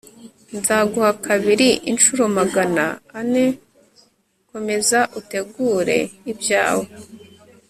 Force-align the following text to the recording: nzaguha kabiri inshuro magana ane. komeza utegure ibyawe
nzaguha 0.57 1.11
kabiri 1.25 1.69
inshuro 1.91 2.23
magana 2.37 2.83
ane. 3.19 3.45
komeza 4.49 4.99
utegure 5.19 5.97
ibyawe 6.31 6.85